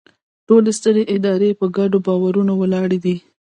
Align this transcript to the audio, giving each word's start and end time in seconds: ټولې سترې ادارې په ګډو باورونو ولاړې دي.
ټولې 0.47 0.71
سترې 0.77 1.03
ادارې 1.15 1.57
په 1.59 1.65
ګډو 1.77 1.97
باورونو 2.05 2.53
ولاړې 2.61 2.97
دي. 3.05 3.15